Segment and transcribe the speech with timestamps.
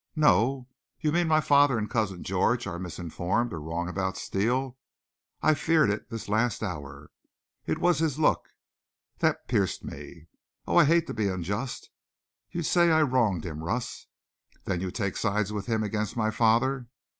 [0.15, 0.67] "No.
[0.99, 4.75] You mean my father and cousin George are misinformed or wrong about Steele?
[5.43, 7.11] I've feared it this last hour.
[7.67, 8.49] It was his look.
[9.19, 10.25] That pierced me.
[10.65, 11.91] Oh, I'd hate to be unjust.
[12.49, 14.07] You say I wronged him, Russ?
[14.63, 16.87] Then you take sides with him against my father?"